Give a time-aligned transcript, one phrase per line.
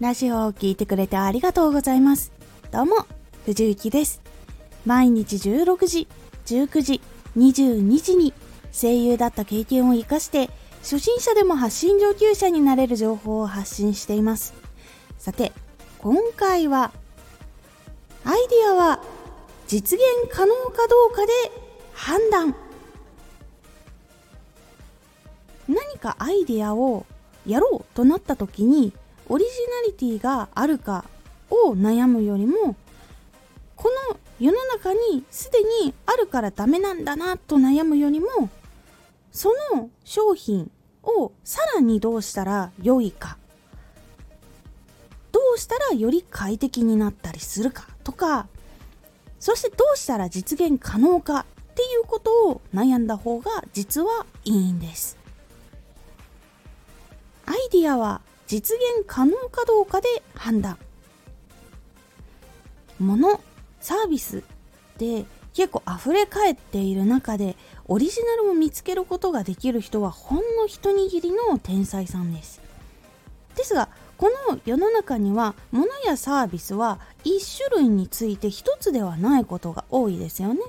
[0.00, 2.30] ラジオを聴いてくれてありがとうございます。
[2.70, 3.04] どうも、
[3.46, 4.22] 藤幸です。
[4.86, 6.06] 毎日16時、
[6.46, 7.00] 19時、
[7.36, 8.32] 22時に
[8.70, 10.50] 声優だった経験を活かして、
[10.82, 14.54] 初心者でも発信上級者になれる情報を発信しています。
[15.18, 15.50] さて、
[15.98, 16.92] 今回は、
[18.24, 19.02] アイディアは
[19.66, 21.32] 実現可能かどうかで
[21.92, 22.54] 判断。
[25.66, 27.04] 何かアイディアを
[27.44, 28.92] やろうとなった時に
[29.28, 29.50] オリジ
[29.82, 31.04] ナリティがあるか
[31.50, 32.76] を悩むよりも
[33.76, 38.28] この世の中にすでにあるからダメなんだなと悩むよりも
[39.32, 40.70] その商品
[41.02, 43.38] をさらにどうしたら良いか
[45.32, 48.48] どうしたらより快適になったりするかとか
[49.38, 55.16] そしてどうしたら実現可能かっていうことを悩んだ方が実はいいんです。
[57.46, 60.78] アイディアは実現可能かどうかで判断。
[62.98, 63.40] 物
[63.80, 64.42] サービス
[64.96, 72.60] で結構溢れ返っている中でオリジナルを見つけることができる人はほんの一握りの天才さんです。
[73.54, 80.60] ですがこの世の中には物やサービスは1種類について1つではないことが多いですよね。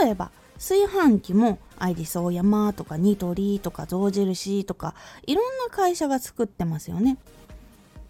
[0.00, 4.94] 例えば炊飯器もアイリスオーヤマとかニトリとか象印とか
[5.26, 7.18] いろんな会社が作ってますよね。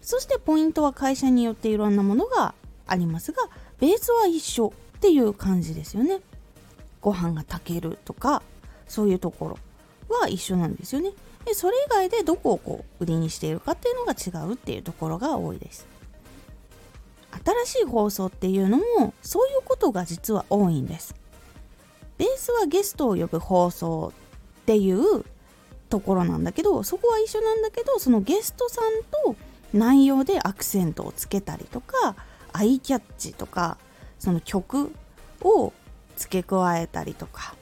[0.01, 2.53] そしてポイントは会社によっていろんなものが
[2.85, 6.19] ありますがベースは一緒っていう感じですよね。
[7.01, 8.43] ご飯が炊けるとか
[8.87, 9.57] そういうとこ
[10.09, 11.11] ろは一緒なんですよね。
[11.45, 15.87] でそれ以外でどこをこう売りにしているかっていうのが違うっていうところが多いです。
[17.65, 21.15] 新しい放送っていうのもそういうことが実は多いんです。
[22.17, 24.13] ベースはゲストを呼ぶ放送
[24.61, 25.25] っていう
[25.89, 29.35] ところなんだけどそこは一緒なんだけどそのゲストさんと
[29.73, 32.15] 内容でアクセントをつけたりとか
[32.53, 33.77] アイキャッチとか
[34.17, 34.91] その曲
[35.41, 35.73] を
[36.15, 37.55] 付け加えたりとか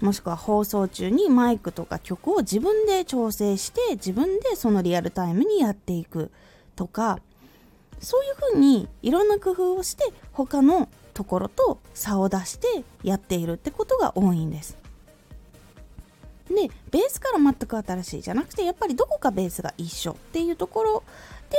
[0.00, 6.30] もしくは放送中にマイクとか曲を自分で調整して自分でそのリアルタイムにやっていく
[6.76, 7.18] とか
[8.00, 14.76] そういうふうにいろんな工夫をして他のところと差を出してやっているってことが多いんです。
[16.48, 21.02] でベースから全く新しいじゃなくてやっぱりどこかベースが一緒っていうところ
[21.48, 21.56] で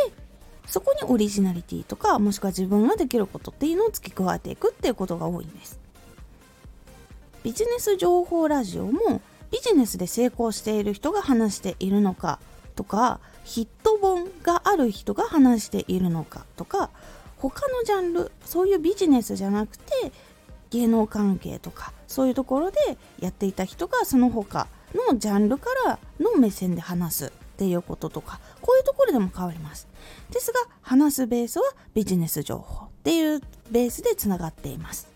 [0.68, 5.80] そこにオリジナリティとかもしくは自分ができることっていうのを付け加えていくっていうことが多いんです。
[7.44, 9.22] ビジネス情報ラジオも
[9.52, 12.40] ビジネスで成功している人が話しているのか
[12.76, 16.90] とかヒット本がある人が話しているのかとか
[17.38, 20.12] 他のジャンルそういうビジネスじゃなくて
[20.70, 22.78] 芸能関係とかそういうところで
[23.20, 24.68] やっていた人がその他
[25.10, 29.88] のジャンルからの目線で話すっていうこととかこういうところでも変わります。
[30.32, 33.42] ですが話すベースはビジネス情報っていう
[33.72, 35.08] ベースでつながっています。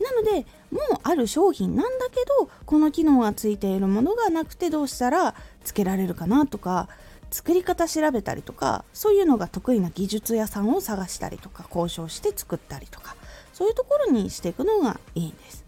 [0.00, 6.88] なのでもうある商品なんだけどこの機能がついているものがなくてどうしたらつけられるかなとか
[7.30, 13.16] 作り方調べたりとかそういうのが得意な技術屋さんを探したりとか交渉して作ったりとか
[13.52, 15.64] そういうところにしていくのがいいんです。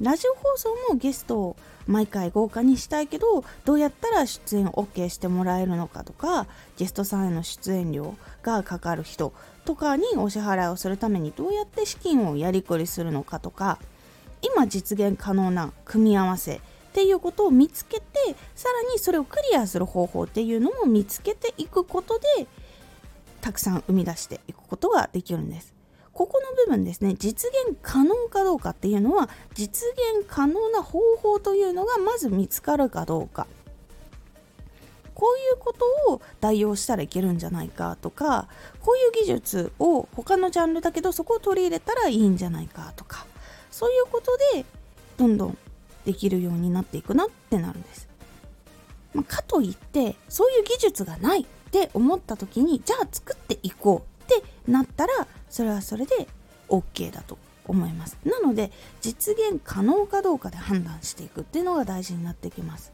[0.00, 1.56] ラジオ放送もゲストを
[1.86, 6.46] 毎回豪華にしたいけどどうやったら出演 OK してもらえるのかとか
[6.76, 9.32] ゲストさんへの出演料がかかる人
[9.64, 13.78] とかにお支払いをするためにどうやって資金をやりくりするのかとか
[14.42, 16.60] 今実現可能な組み合わせ
[16.94, 18.04] っていうことを見つけて
[18.54, 22.46] さらにそれをクリアする方法っていうのも見つけていくことで
[23.40, 25.74] たくさん生み出していくことができるんです。
[26.12, 33.48] ここの部分ですね実現可能かどうかっていうのは実現可能な方法というのがまず見つかるかどうか。
[35.16, 38.48] こういうことを代用したらいけるんじゃないかとか
[38.80, 43.26] こういう技術を他のジャンルだけどそこを取り入れたらいいんじゃないかとか
[43.70, 44.64] そういうことで
[45.16, 45.58] どんどん
[46.04, 48.08] できるようになっていくなってなるんです。
[49.14, 56.26] まあ、かといってそういう技術がないって思った時にじゃあ作っていこうってなったらそれはそれで
[56.68, 58.18] OK だと思います。
[58.24, 58.70] なので
[59.00, 62.92] 実現可能かどうかで判断していくっていうのが大事になってきます。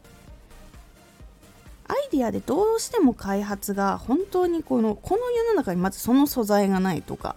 [1.87, 7.35] アイディアでどうしても開発が本当にこのこの世の中にまずその素材がないとか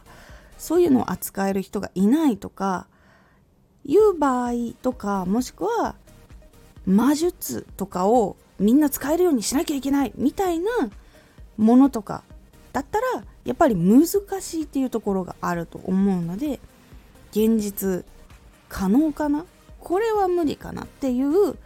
[0.58, 2.86] そういうのを扱える人がいないとか
[3.84, 4.52] いう場合
[4.82, 5.94] とかもしくは
[6.86, 10.70] 魔術とかをみんな使えるようにしなきゃいけないみたいな
[11.56, 12.22] ものとか
[12.72, 14.06] だったらやっぱり難
[14.40, 16.60] しいっていうところがあると思うので
[17.30, 18.04] 現実
[18.68, 19.44] 可能かな？
[19.80, 21.56] これは無理かなっていう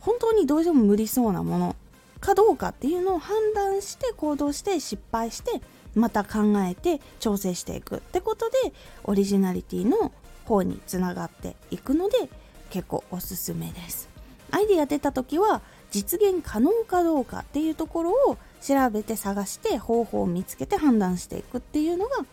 [0.00, 1.76] 本当にどうしても無理そうなもの
[2.20, 5.62] かどうかっていうのを判断して行動して失敗して
[5.94, 8.72] また考えて調整していくってことで
[9.04, 10.12] オリジナリティの
[10.50, 12.28] 方につながっていくので
[12.70, 14.08] 結構おすすめです。
[14.50, 15.62] アイディア出た時は
[15.92, 22.24] 実現可能かどうかっていうところを調べて探して方法を見つけて判断していくっていうのが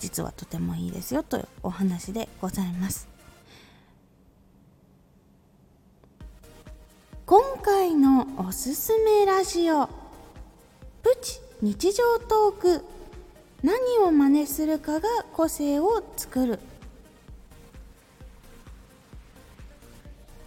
[0.00, 3.08] 実はとてもいいですよというお話でございます。
[7.26, 9.86] 今回のおすすめラジオ
[11.02, 12.84] プチ日常トーク
[13.62, 16.58] 何を真似するかが個性を作る。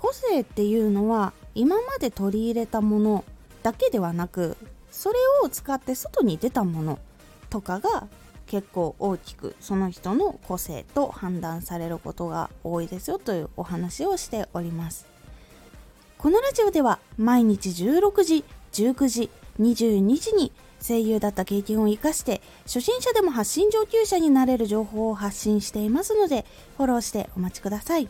[0.10, 3.24] 個性っていうのは今まで取り入れたもの
[3.62, 4.58] だけではなく
[4.90, 7.00] それを使って外に出たもの
[7.52, 8.08] とかが
[8.48, 15.06] 結構大きくその人の個性と判断されることが多いですよというお話をしております。
[16.18, 19.30] このラジオでは毎日16時19時
[19.60, 20.52] 22時に
[20.82, 26.46] 声優だった経験を生かして初心者でも発信上級者になれる情報を発信していますので
[26.78, 28.10] フォローしてお待ちください。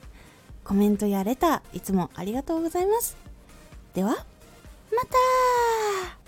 [0.63, 3.17] コメントやレターいつもありがとうございます。
[3.93, 4.15] ではま
[5.03, 6.20] た